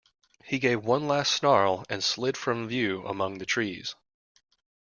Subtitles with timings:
[0.43, 3.93] He gave one last snarl and slid from view among the trees.